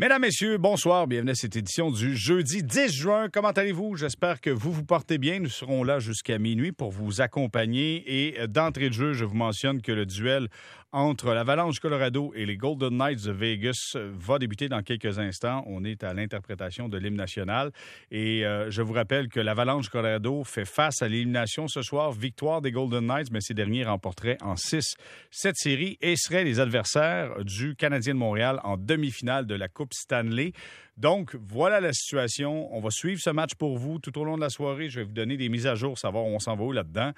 [0.00, 1.06] Mesdames, Messieurs, bonsoir.
[1.06, 3.28] Bienvenue à cette édition du jeudi 10 juin.
[3.30, 3.96] Comment allez-vous?
[3.96, 5.40] J'espère que vous vous portez bien.
[5.40, 8.02] Nous serons là jusqu'à minuit pour vous accompagner.
[8.06, 10.48] Et euh, d'entrée de jeu, je vous mentionne que le duel
[10.92, 15.62] entre l'Avalanche Colorado et les Golden Knights de Vegas va débuter dans quelques instants.
[15.66, 17.70] On est à l'interprétation de l'hymne national.
[18.10, 22.10] Et euh, je vous rappelle que l'Avalanche Colorado fait face à l'élimination ce soir.
[22.10, 24.94] Victoire des Golden Knights, mais ces derniers remporteraient en 6
[25.30, 29.89] cette série et seraient les adversaires du Canadien de Montréal en demi-finale de la Coupe
[29.94, 30.52] Stanley.
[30.96, 32.74] Donc, voilà la situation.
[32.74, 34.88] On va suivre ce match pour vous tout au long de la soirée.
[34.88, 37.12] Je vais vous donner des mises à jour, savoir où on s'en va où là-dedans.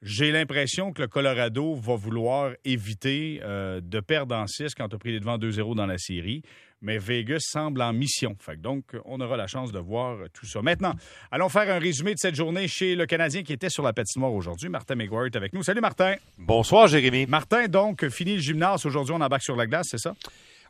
[0.00, 4.96] J'ai l'impression que le Colorado va vouloir éviter euh, de perdre en 6 quand on
[4.96, 6.42] a pris les devants 2-0 dans la série.
[6.80, 8.36] Mais Vegas semble en mission.
[8.38, 10.62] Fait donc, on aura la chance de voir tout ça.
[10.62, 10.94] Maintenant,
[11.32, 14.32] allons faire un résumé de cette journée chez le Canadien qui était sur la patinoire
[14.32, 14.68] aujourd'hui.
[14.68, 15.64] Martin McGuire est avec nous.
[15.64, 16.14] Salut Martin.
[16.38, 17.26] Bonsoir Jérémy.
[17.26, 18.86] Martin, donc, fini le gymnase.
[18.86, 20.14] Aujourd'hui, on embarque sur la glace, c'est ça?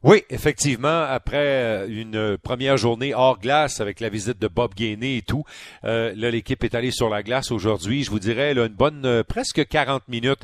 [0.05, 5.17] Oui, effectivement, après euh, une première journée hors glace avec la visite de Bob Gainey
[5.17, 5.43] et tout,
[5.83, 8.05] euh, là l'équipe est allée sur la glace aujourd'hui.
[8.05, 10.43] Je vous dirais là, une bonne euh, presque 40 minutes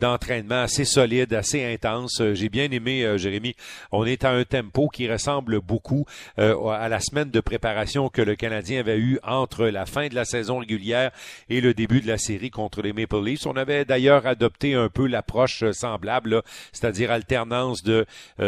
[0.00, 2.22] d'entraînement assez solide, assez intense.
[2.32, 3.54] J'ai bien aimé, Jérémy.
[3.92, 6.06] On est à un tempo qui ressemble beaucoup
[6.38, 10.24] à la semaine de préparation que le Canadien avait eu entre la fin de la
[10.24, 11.10] saison régulière
[11.50, 13.46] et le début de la série contre les Maple Leafs.
[13.46, 18.06] On avait d'ailleurs adopté un peu l'approche semblable, c'est-à-dire alternance de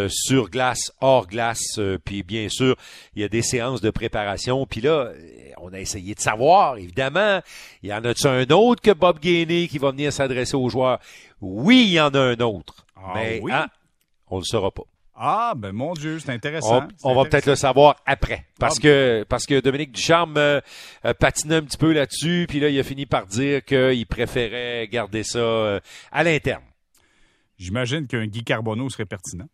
[0.09, 2.77] sur sur glace, hors glace, euh, puis bien sûr,
[3.17, 4.67] il y a des séances de préparation.
[4.67, 5.15] Puis là, euh,
[5.61, 7.41] on a essayé de savoir, évidemment,
[7.83, 11.01] il y en a-tu un autre que Bob Gainey qui va venir s'adresser aux joueurs?
[11.41, 12.87] Oui, il y en a un autre.
[12.97, 13.51] Ah mais oui?
[13.53, 13.67] hein,
[14.29, 14.85] on ne le saura pas.
[15.21, 16.87] Ah, ben mon Dieu, c'est intéressant.
[17.03, 18.47] On, on va peut-être le savoir après.
[18.61, 20.61] Parce Ah, que parce que Dominique Ducharme euh,
[21.19, 25.25] patinait un petit peu là-dessus, puis là, il a fini par dire qu'il préférait garder
[25.25, 25.81] ça euh,
[26.13, 26.63] à l'interne.
[27.59, 29.49] J'imagine qu'un Guy Carbonneau serait pertinent.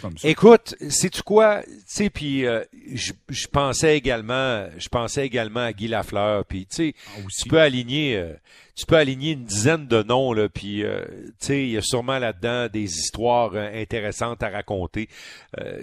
[0.00, 0.28] Comme ça.
[0.28, 1.62] Écoute, sais-tu quoi?
[1.64, 2.62] Tu sais, puis euh,
[2.94, 7.48] je, je pensais également, je pensais également à Guy Lafleur, puis tu sais, Ah, tu
[7.48, 8.32] peux aligner, euh,
[8.78, 11.04] tu peux aligner une dizaine de noms là, puis euh,
[11.40, 15.08] tu sais, il y a sûrement là-dedans des histoires euh, intéressantes à raconter.
[15.58, 15.82] Euh,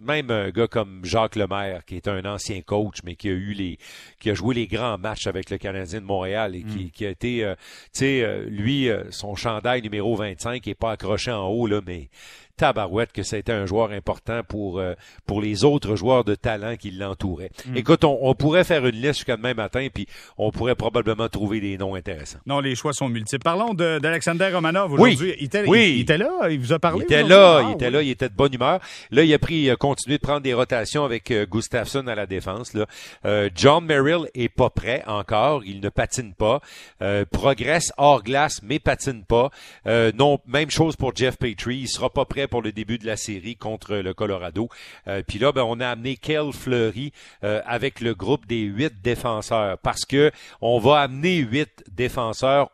[0.00, 3.54] même un gars comme Jacques Lemaire, qui est un ancien coach, mais qui a eu
[3.54, 3.76] les,
[4.20, 7.10] qui a joué les grands matchs avec le Canadien de Montréal et qui, qui a
[7.10, 7.56] été, euh,
[7.92, 11.80] tu sais, euh, lui, euh, son chandail numéro 25 est pas accroché en haut là,
[11.84, 12.08] mais
[12.56, 14.94] tabarouette que ça a été un joueur important pour euh,
[15.26, 17.50] pour les autres joueurs de talent qui l'entouraient.
[17.74, 20.06] Écoute, on, on pourrait faire une liste jusqu'à demain matin, puis
[20.38, 22.11] on pourrait probablement trouver des noms intéressants.
[22.46, 23.42] Non, les choix sont multiples.
[23.42, 25.16] Parlons de- d'Alexander Romanov Oui.
[25.38, 25.90] Il, était, Oui.
[25.90, 27.00] il, il était là, il vous a parlé.
[27.00, 27.92] Il était là, Ah, il était oui.
[27.92, 28.80] là, il était de bonne humeur.
[29.10, 32.14] Là, il a pris, il a continué de prendre des rotations avec euh, Gustafsson à
[32.14, 32.74] la défense.
[32.74, 32.86] Là.
[33.24, 36.60] Euh, John Merrill est pas prêt encore, il ne patine pas.
[37.02, 39.50] Euh, progresse hors glace, mais patine pas.
[39.86, 43.06] Euh, non, même chose pour Jeff Petrie, il sera pas prêt pour le début de
[43.06, 44.68] la série contre le Colorado.
[45.08, 47.12] Euh, Puis là, ben, on a amené Kel Fleury
[47.44, 50.30] euh, avec le groupe des huit défenseurs parce que
[50.60, 52.01] on va amener huit défenseurs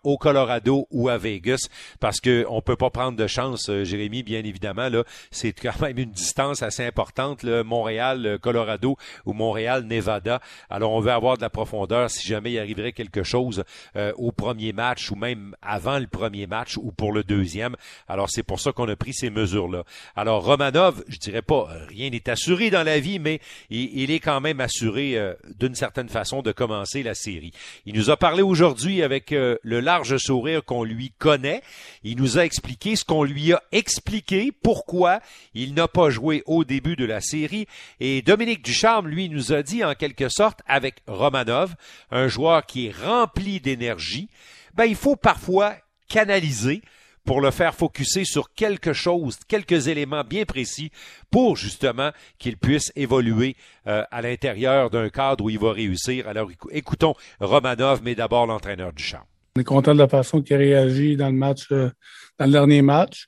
[0.04, 1.68] au Colorado ou à Vegas
[2.00, 4.88] parce que on peut pas prendre de chance, euh, Jérémy, bien évidemment.
[4.88, 8.94] Là, c'est quand même une distance assez importante, là, Montréal, euh,
[9.26, 10.40] ou Montréal, Nevada.
[10.70, 13.64] Alors, on veut avoir de la profondeur si jamais il arriverait quelque chose
[13.96, 17.76] euh, au premier match ou même avant le premier match ou pour le deuxième.
[18.08, 19.84] Alors, c'est pour ça qu'on a pris ces mesures-là.
[20.16, 23.40] Alors, Romanov, je dirais pas, rien n'est assuré dans la vie, mais
[23.70, 25.18] il, est quand même assuré
[25.58, 27.52] d'une certaine façon de commencer la série.
[27.86, 31.62] Il nous a parlé aujourd'hui avec euh, le large sourire qu'on lui connaît.
[32.02, 35.20] Il nous a expliqué ce qu'on lui a expliqué, pourquoi
[35.54, 37.66] il n'a pas joué au début de la série.
[38.00, 41.74] Et Dominique Ducharme, lui, nous a dit en quelque sorte, avec Romanov,
[42.10, 44.28] un joueur qui est rempli d'énergie,
[44.74, 45.74] ben, il faut parfois
[46.08, 46.82] canaliser
[47.28, 50.90] pour le faire focuser sur quelque chose, quelques éléments bien précis
[51.30, 53.54] pour justement qu'il puisse évoluer
[53.86, 56.26] euh, à l'intérieur d'un cadre où il va réussir.
[56.26, 59.20] Alors écou- écoutons Romanov, mais d'abord l'entraîneur du champ.
[59.56, 61.90] On est content de la façon qu'il a réagi dans le match, euh,
[62.38, 63.26] dans le dernier match.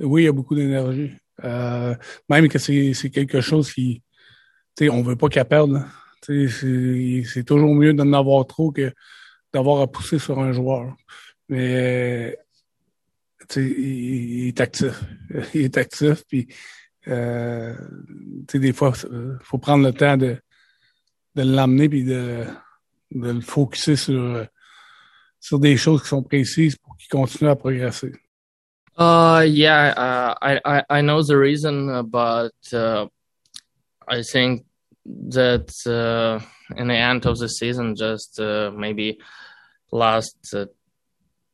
[0.00, 1.12] Oui, il y a beaucoup d'énergie.
[1.44, 1.94] Euh,
[2.30, 4.02] même que c'est quelque chose qui,
[4.78, 5.84] tu sais, on veut pas qu'elle perde.
[6.22, 8.94] C'est toujours mieux d'en avoir trop que
[9.52, 10.96] d'avoir à pousser sur un joueur.
[11.50, 12.36] Mais
[13.56, 15.00] il, est actif.
[15.54, 16.48] Il est actif, puis
[17.08, 17.74] euh,
[18.52, 20.36] des fois, il faut prendre le temps de,
[21.36, 22.44] de l'amener puis de,
[23.12, 24.44] de le focuser sur euh,
[25.38, 28.12] sur des choses qui sont précises pour qu'il continue à progresser.
[28.98, 33.06] Uh, yeah, uh, I, I, I know the reason, uh, but uh,
[34.08, 34.64] I think
[35.28, 36.40] that uh,
[36.76, 39.18] in the end of the season, just uh, maybe
[39.92, 40.66] last uh,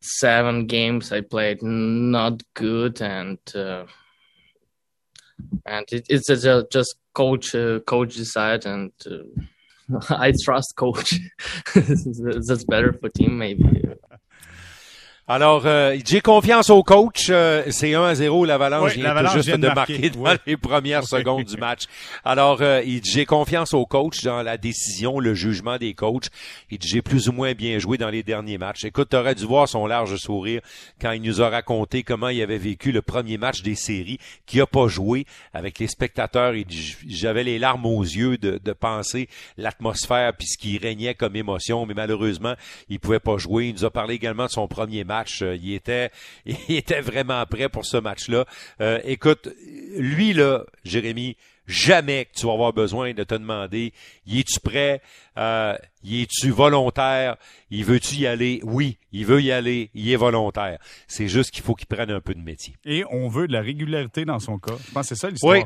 [0.03, 3.87] seven games I played not good, and uh,
[5.65, 11.15] and it, it's just, just coach uh, coach decide, and uh, I trust coach.
[11.75, 13.85] That's better for team maybe.
[15.29, 17.29] Alors, euh, j'ai confiance au coach.
[17.31, 18.45] Euh, c'est 1 à 0.
[18.45, 21.85] L'Avalanche vient tout juste de, marquer, dans les premières secondes du match.
[22.25, 26.27] Alors, euh, j'ai confiance au coach dans la décision, le jugement des coachs.
[26.73, 28.85] J'ai plus ou moins bien joué dans les derniers matchs.
[28.85, 30.61] Écoute, tu aurais dû voir son large sourire
[31.01, 34.61] quand il nous a raconté comment il avait vécu le premier match des séries, qui
[34.61, 35.25] a pas joué
[35.55, 36.53] avec les spectateurs.
[37.07, 41.87] J'avais les larmes aux yeux de, de penser l'atmosphère puis ce qui régnait comme émotion,
[41.87, 42.55] mais malheureusement,
[42.89, 43.69] il pouvait pas jouer.
[43.69, 45.43] Il nous a parlé également de son premier match match.
[45.43, 46.11] Euh, il était,
[46.47, 48.45] il était vraiment prêt pour ce match-là.
[48.81, 49.49] Euh, écoute,
[49.97, 51.37] lui là, Jérémy,
[51.67, 53.93] jamais que tu vas avoir besoin de te demander,
[54.27, 55.01] y es-tu prêt,
[55.39, 57.37] euh, y es-tu volontaire,
[57.71, 60.79] il veut-tu y aller, oui, il veut y aller, il est volontaire.
[61.07, 62.75] C'est juste qu'il faut qu'il prenne un peu de métier.
[62.85, 64.75] Et on veut de la régularité dans son cas.
[64.87, 65.59] Je pense que c'est ça l'histoire.
[65.59, 65.63] Oui.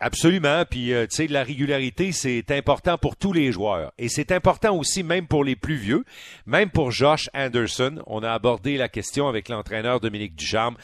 [0.00, 0.64] Absolument.
[0.64, 3.92] Puis, euh, tu sais, la régularité, c'est important pour tous les joueurs.
[3.98, 6.04] Et c'est important aussi même pour les plus vieux,
[6.46, 8.02] même pour Josh Anderson.
[8.06, 10.76] On a abordé la question avec l'entraîneur Dominique Ducharme.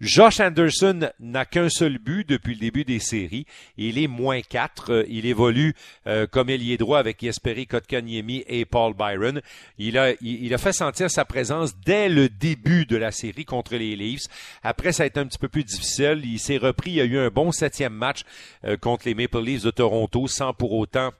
[0.00, 3.46] Josh Anderson n'a qu'un seul but depuis le début des séries.
[3.76, 4.92] Il est moins 4.
[4.92, 5.74] Euh, il évolue
[6.06, 9.40] euh, comme ailier droit avec Jesperi Kotkaniemi et Paul Byron.
[9.76, 10.14] Il a,
[10.58, 14.28] fait sentir sa présence dès le début de la série contre les Leafs.
[14.62, 16.20] Après, ça a été un petit peu plus difficile.
[16.24, 16.92] Il s'est repris.
[16.92, 18.22] Il a eu un bon septième match
[18.64, 21.10] euh, contre les Maple Leafs de Toronto sans pour autant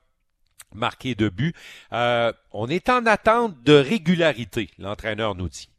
[0.72, 1.56] marquer de but.
[1.90, 5.70] on est en attente de régularité, l'entraîneur nous dit.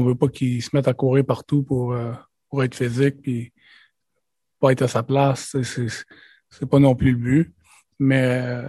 [0.00, 1.94] On veut pas qu'il se mette à courir partout pour
[2.48, 3.52] pour être physique puis
[4.60, 5.56] pas être à sa place.
[5.62, 7.54] C'est pas non plus le but.
[7.98, 8.68] Mais euh,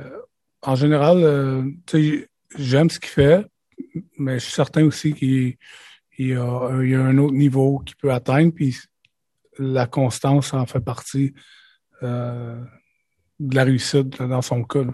[0.61, 1.63] en général, euh,
[2.57, 3.45] j'aime ce qu'il fait,
[4.17, 5.57] mais je suis certain aussi qu'il
[6.17, 8.75] y, a, un autre niveau qu'il peut atteindre, puis
[9.57, 11.33] la constance en fait partie
[12.01, 12.61] euh,
[13.39, 14.85] de la réussite dans son cas.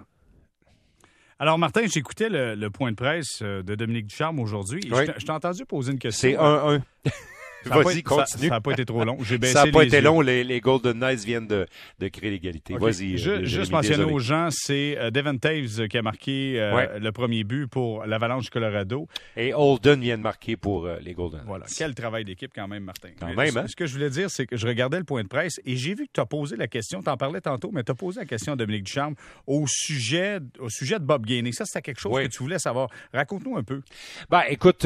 [1.38, 4.80] Alors, Martin, j'écoutais le, le, point de presse de Dominique Ducharme aujourd'hui.
[4.86, 6.30] Je t'ai entendu poser une question.
[6.30, 6.82] C'est 1-1.
[7.66, 8.48] Vas-y, continue.
[8.48, 9.18] Ça n'a pas été trop long.
[9.44, 10.22] ça n'a pas été long.
[10.22, 11.66] Les, Golden Knights viennent de,
[12.00, 12.76] de créer l'égalité.
[12.78, 13.18] Vas-y.
[13.18, 17.12] Je, euh, juste mentionner aux gens, c'est euh, Devin Taves qui a marqué euh, le
[17.12, 19.08] premier but pour l'Avalanche du Colorado.
[19.36, 21.48] Et Holden vient de marquer pour les Golden Knights.
[21.48, 21.66] Voilà.
[21.76, 23.10] Quel travail d'équipe quand même, Martin.
[23.20, 23.66] Quand même, hein?
[23.68, 25.96] Ce que je voulais dire, c'est que je regardais le point de presse et j'ai
[25.96, 28.22] vu que tu as posé la question, tu en parlais tantôt, mais tu as posé
[28.22, 29.16] la question à Dominique Ducharme
[29.48, 31.52] au sujet, au sujet de Bob Gainey.
[31.52, 32.90] Ça, c'était quelque chose que tu voulais savoir.
[33.14, 33.82] Raconte-nous un peu.
[34.30, 34.86] Ben, écoute,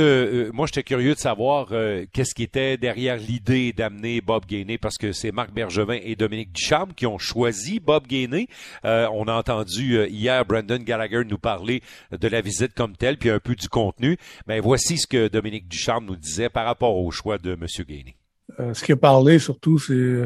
[0.54, 1.70] moi, j'étais curieux de savoir
[2.12, 6.51] qu'est-ce qui était derrière l'idée d'amener Bob Gainey parce que c'est Marc Bergevin et Dominique
[6.51, 8.48] Ducharme qui ont choisi Bob Gainey.
[8.86, 11.81] Euh, on a entendu euh, hier Brandon Gallagher nous parler
[12.12, 14.18] de la visite comme telle, puis un peu du contenu.
[14.48, 17.66] Mais voici ce que Dominique Ducharme nous disait par rapport au choix de M.
[17.88, 18.16] Gainey.
[18.60, 20.25] Euh, ce qui a parlé surtout, c'est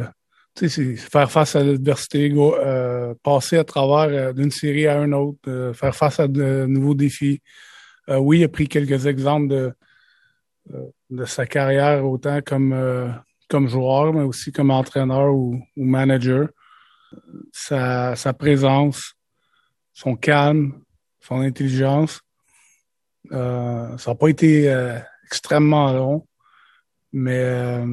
[0.56, 2.32] c'est faire face à l'adversité,
[3.24, 7.42] passer à travers d'une série à une autre, faire face à de nouveaux défis.
[8.08, 9.74] oui, il a pris quelques exemples de,
[11.10, 13.10] de sa carrière, autant comme, euh,
[13.50, 16.50] comme joueur, mais aussi comme entraîneur ou, manager.
[17.52, 19.14] Sa, sa, présence,
[19.94, 20.82] son calme,
[21.20, 22.22] son intelligence.
[23.32, 26.28] Euh, ça n'a pas été euh, extrêmement long,
[27.12, 27.84] mais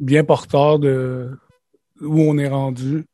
[0.00, 1.38] bien porteur de
[2.00, 3.06] où on est rendu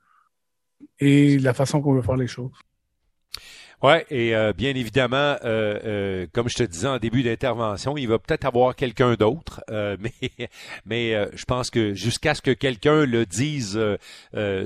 [0.98, 2.52] et la façon qu'on veut faire les choses.
[3.82, 8.06] Oui, et euh, bien évidemment, euh, euh, comme je te disais en début d'intervention, il
[8.06, 10.12] va peut-être avoir quelqu'un d'autre, mais,
[10.86, 13.80] mais je pense que jusqu'à ce que quelqu'un le dise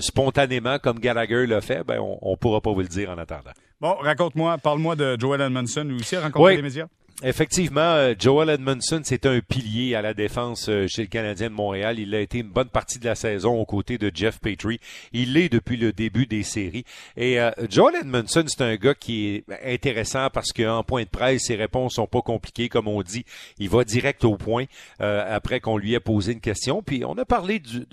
[0.01, 3.53] spontanément, comme Gallagher l'a fait, ben, on ne pourra pas vous le dire en attendant.
[3.81, 6.87] Bon, raconte-moi, parle-moi de Joel Edmondson, lui aussi a rencontré les médias.
[7.23, 11.55] Effectivement, euh, Joel Edmondson, c'est un pilier à la défense euh, chez le Canadien de
[11.55, 11.99] Montréal.
[11.99, 14.81] Il a été une bonne partie de la saison aux côtés de Jeff Petrie.
[15.15, 16.85] Il l'est depuis le début des séries.
[17.17, 21.45] Et euh, Joel Edmondson, c'est un gars qui est intéressant parce qu'en point de presse,
[21.45, 23.25] ses réponses sont pas compliquées, comme on dit.
[23.59, 24.67] Il va direct au point
[24.99, 26.83] après qu'on lui ait posé une question.
[26.83, 27.87] Puis on a parlé du,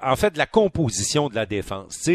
[0.00, 2.08] en fait de la composition de la défense.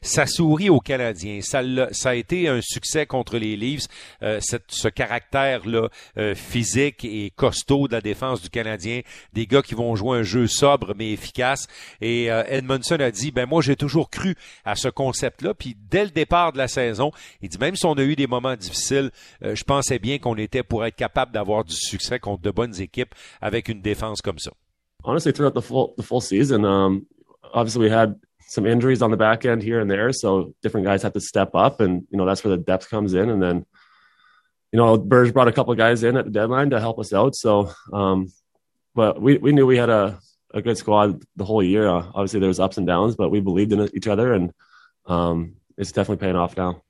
[0.00, 1.40] Ça sourit aux Canadiens.
[1.42, 1.60] Ça,
[2.04, 3.88] a été un succès contre les Leafs.
[4.20, 9.00] Ce caractère-là euh, physique et costaud de la défense du Canadien,
[9.32, 11.66] des gars qui vont jouer un jeu sobre mais efficace.
[12.00, 15.54] Et euh, Edmondson a dit, ben moi j'ai toujours cru à ce concept-là.
[15.54, 18.26] Puis dès le départ de la saison, il dit même si on a eu des
[18.26, 19.10] moments difficiles,
[19.42, 22.80] euh, je pensais bien qu'on était pour être capable d'avoir du succès contre de bonnes
[22.80, 24.50] équipes avec une défense comme ça.
[25.04, 27.06] Honestly, throughout the full the full season, um,
[27.54, 28.16] obviously we had
[28.48, 31.50] some injuries on the back end here and there, so different guys have to step
[31.54, 33.64] up, and you know that's where the depth comes in, and then
[34.72, 37.34] you know, Burge brought a couple guys in at the deadline to help us out.
[37.34, 38.32] So, um,
[38.94, 40.18] but we, we knew we had a
[40.54, 41.88] a good squad the whole year.
[41.88, 44.52] Uh, obviously, there was ups and downs, but we believed in each other, and
[45.06, 46.82] um, it's definitely paying off now.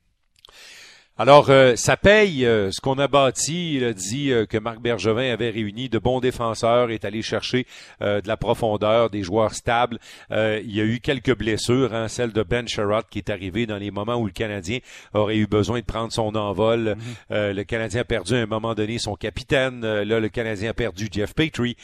[1.21, 3.75] Alors, euh, ça paye euh, ce qu'on a bâti.
[3.75, 7.67] Il a dit euh, que Marc Bergevin avait réuni de bons défenseurs, est allé chercher
[7.99, 9.99] de la profondeur, des joueurs stables.
[10.31, 13.77] il y a eu quelques blessures, hein, celle de Ben Sherrod qui est arrivé dans
[13.77, 14.79] les moments où le Canadien
[15.13, 16.95] aurait eu besoin de prendre son envol.
[17.29, 17.51] Mm-hmm.
[17.51, 19.81] le Canadien a perdu à un moment donné son capitaine.
[19.81, 21.75] là, le Canadien a perdu Jeff Petrie.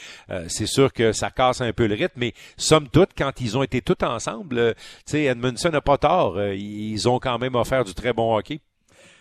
[0.48, 3.62] C'est sûr que ça casse un peu le rythme, mais somme toute, quand ils ont
[3.62, 6.40] été tous ensemble, tu sais, Edmondson n'a pas tort.
[6.42, 8.60] ils ont quand même offert du très bon hockey.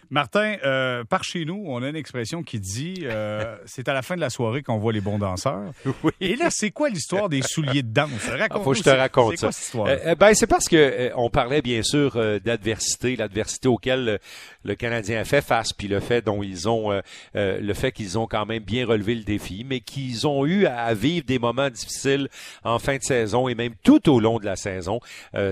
[0.10, 4.02] Martin, euh, par chez nous, on a une expression qui dit euh, c'est à la
[4.02, 5.72] fin de la soirée qu'on voit les bons danseurs.
[6.04, 6.12] Oui.
[6.20, 8.28] Et là, c'est quoi l'histoire des souliers de danse?
[8.28, 9.50] Raconte Faut que je te raconte ça.
[9.76, 14.20] Euh, ben, c'est parce que on parlait bien sûr d'adversité, l'adversité auquel
[14.64, 16.92] le Canadien a fait face, puis le fait dont ils ont,
[17.34, 20.94] le fait qu'ils ont quand même bien relevé le défi, mais qu'ils ont eu à
[20.94, 22.28] vivre des moments difficiles
[22.64, 25.00] en fin de saison et même tout au long de la saison.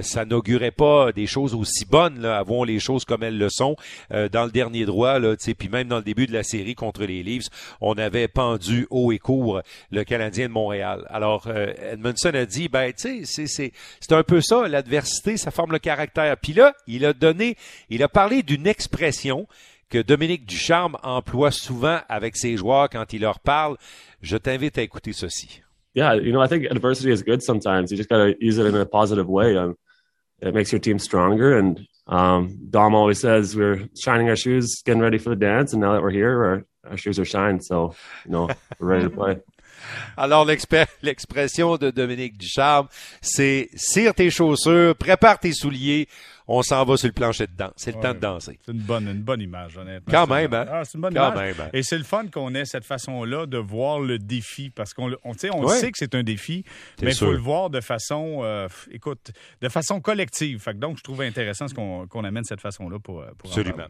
[0.01, 2.19] ça n'augurait pas des choses aussi bonnes.
[2.19, 3.75] Là, avouons les choses comme elles le sont
[4.09, 7.23] dans le dernier droit, là, puis même dans le début de la série contre les
[7.23, 7.47] Leafs,
[7.81, 11.05] on avait pendu haut et court le Canadien de Montréal.
[11.09, 15.71] Alors, euh, Edmondson a dit, ben, tu sais, c'est un peu ça, l'adversité, ça forme
[15.71, 16.37] le caractère.
[16.37, 17.57] Puis là, il a donné,
[17.89, 19.47] il a parlé d'une expression
[19.89, 23.77] que Dominique Ducharme emploie souvent avec ses joueurs quand il leur parle.
[24.21, 25.61] Je t'invite à écouter ceci.
[25.93, 27.91] Yeah, you know, I think adversity is good sometimes.
[27.91, 29.55] You just got to use it in a positive way.
[29.55, 29.75] Um,
[30.41, 35.01] it makes your team stronger and Um, Dom always says we're shining our shoes, getting
[35.01, 37.63] ready for the dance, and now that we're here, our, our shoes are shined.
[37.63, 37.95] So,
[38.25, 39.39] you know, we're ready to play.
[40.17, 42.87] Alors, l'expression de Dominique Ducharme,
[43.21, 46.07] c'est cire tes chaussures, prépare tes souliers,
[46.47, 47.73] on s'en va sur le plancher de danse.
[47.77, 48.59] C'est le temps de danser.
[48.65, 50.11] C'est une bonne, une bonne image, honnêtement.
[50.11, 50.65] Quand même, hein?
[50.69, 51.59] Ah, c'est une bonne image.
[51.59, 51.69] Hein?
[51.73, 55.33] Et c'est le fun qu'on ait cette façon-là de voir le défi, parce qu'on on,
[55.33, 56.63] on sait que c'est un défi,
[57.01, 59.31] mais il faut le voir de façon, euh, écoute,
[59.61, 60.59] de façon collective.
[60.59, 63.85] Fait donc, je trouve intéressant ce qu'on amène cette façon-là pour, euh, pour Absolument.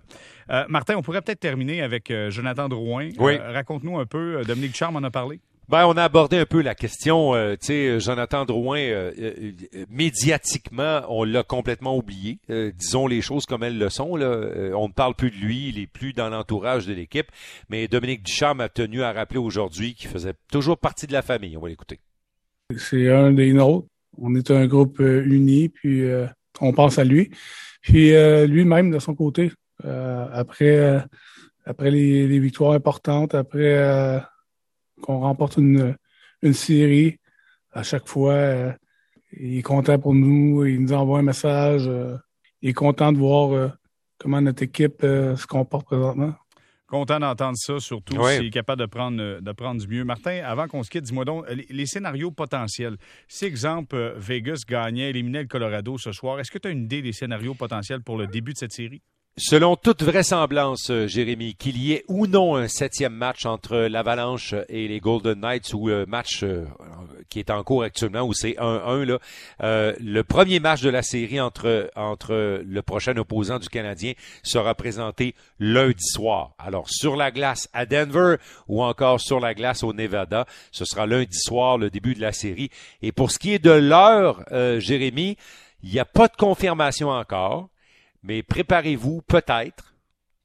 [0.49, 3.09] Euh, Martin, on pourrait peut-être terminer avec Jonathan Drouin.
[3.17, 3.37] Oui.
[3.37, 5.39] Raconte-nous un peu, Dominique Charme en a parlé.
[5.69, 7.35] Ben, on a abordé un peu la question.
[7.35, 12.39] Euh, tu sais, Jonathan Drouin, euh, euh, médiatiquement, on l'a complètement oublié.
[12.49, 14.15] disons les choses comme elles le sont.
[14.15, 14.49] Là.
[14.75, 17.27] on ne parle plus de lui, il est plus dans l'entourage de l'équipe.
[17.69, 21.55] Mais Dominique Ducharme a tenu à rappeler aujourd'hui qu'il faisait toujours partie de la famille.
[21.55, 21.99] On va l'écouter.
[22.77, 23.87] C'est un des nôtres.
[24.17, 26.03] On est un groupe uni, puis
[26.59, 27.31] on pense à lui.
[27.81, 28.11] Puis
[28.47, 29.51] lui-même, de son côté,
[29.83, 31.03] après,
[31.65, 34.21] après les, les, victoires importantes, après
[35.01, 35.95] qu'on remporte une,
[36.41, 37.17] une série
[37.71, 38.33] à chaque fois.
[38.33, 38.71] Euh,
[39.39, 41.87] il est content pour nous, il nous envoie un message.
[41.87, 42.17] Euh,
[42.61, 43.69] il est content de voir euh,
[44.19, 46.33] comment notre équipe se comporte présentement.
[46.87, 50.03] Content d'entendre ça, surtout s'il est capable de prendre, de prendre du mieux.
[50.03, 52.97] Martin, avant qu'on se quitte, dis-moi donc, les, scénarios potentiels.
[53.27, 57.01] Si, exemple, Vegas gagnait, éliminait le Colorado ce soir, est-ce que tu as une idée
[57.01, 59.01] des scénarios potentiels pour le début de cette série?
[59.35, 64.53] Selon toute vraisemblance, euh, Jérémy, qu'il y ait ou non un septième match entre l'Avalanche
[64.69, 66.67] et les Golden Knights ou un match euh,
[67.29, 69.17] qui est en cours actuellement où c'est 1-1 là,
[69.63, 74.13] euh, le premier match de la série entre entre le prochain opposant du Canadien
[74.43, 76.51] sera présenté lundi soir.
[76.59, 78.35] Alors sur la glace à Denver
[78.67, 82.33] ou encore sur la glace au Nevada, ce sera lundi soir le début de la
[82.33, 82.69] série.
[83.01, 84.43] Et pour ce qui est de l'heure,
[84.77, 85.37] Jérémy,
[85.81, 87.69] il n'y a pas de confirmation encore
[88.23, 89.92] mais préparez-vous peut-être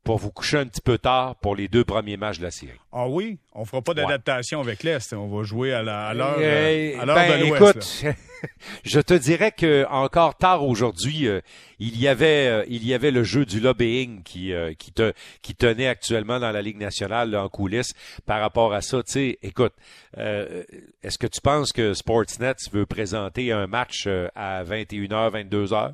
[0.08, 2.80] pour vous coucher un petit peu tard pour les deux premiers matchs de la série.
[2.92, 3.36] Ah oui?
[3.52, 5.12] On fera pas d'adaptation avec l'Est.
[5.12, 8.02] On va jouer à l'heure euh, euh, ben, de l'Ouest.
[8.02, 8.16] Écoute,
[8.84, 11.42] je te dirais que encore tard aujourd'hui, euh,
[11.78, 15.12] il y avait il y avait le jeu du lobbying qui qui te
[15.42, 17.92] qui tenait actuellement dans la Ligue nationale en coulisses
[18.24, 19.02] par rapport à ça.
[19.02, 19.74] Tu sais, écoute,
[20.16, 25.92] est-ce que tu penses que Sportsnet veut présenter un match à 21h, 22h?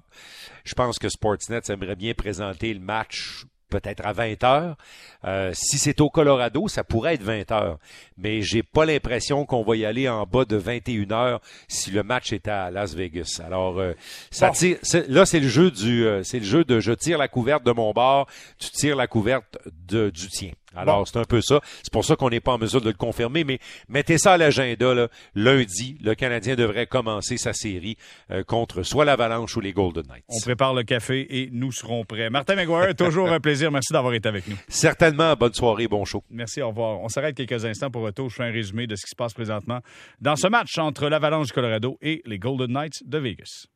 [0.62, 4.76] Je pense que Sportsnet aimerait bien présenter le match peut-être à 20 heures.
[5.24, 7.78] Euh, si c'est au Colorado, ça pourrait être 20 heures.
[8.16, 12.02] Mais j'ai pas l'impression qu'on va y aller en bas de 21 heures si le
[12.02, 13.40] match est à Las Vegas.
[13.44, 13.92] Alors, euh,
[14.30, 14.78] ça tire,
[15.08, 17.72] là, c'est le jeu du, euh, c'est le jeu de je tire la couverte de
[17.72, 18.28] mon bord,
[18.58, 20.50] tu tires la couverte de, du tien.
[20.76, 21.60] Alors, c'est un peu ça.
[21.82, 24.36] C'est pour ça qu'on n'est pas en mesure de le confirmer, mais mettez ça à
[24.36, 25.08] l'agenda.
[25.34, 27.96] Lundi, le Canadien devrait commencer sa série
[28.30, 30.24] euh, contre soit l'Avalanche ou les Golden Knights.
[30.28, 32.30] On prépare le café et nous serons prêts.
[32.30, 33.70] Martin McGuire, toujours un plaisir.
[33.70, 34.56] Merci d'avoir été avec nous.
[34.68, 35.34] Certainement.
[35.34, 36.22] Bonne soirée, bon show.
[36.30, 37.00] Merci, au revoir.
[37.00, 38.28] On s'arrête quelques instants pour retour.
[38.30, 39.80] Je fais un résumé de ce qui se passe présentement
[40.20, 43.66] dans ce match entre l'Avalanche du Colorado et les Golden Knights de Vegas.